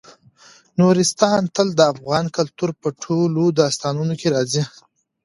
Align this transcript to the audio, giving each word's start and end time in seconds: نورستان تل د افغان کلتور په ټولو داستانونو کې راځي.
نورستان 0.79 1.41
تل 1.55 1.67
د 1.75 1.81
افغان 1.93 2.25
کلتور 2.37 2.69
په 2.81 2.87
ټولو 3.03 3.43
داستانونو 3.61 4.13
کې 4.19 4.27
راځي. 4.35 4.63